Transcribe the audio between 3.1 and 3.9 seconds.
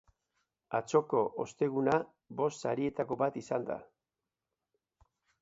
bat izan da.